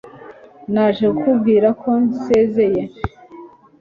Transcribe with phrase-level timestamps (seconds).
[0.73, 2.83] naje kukubwira ko nsezeye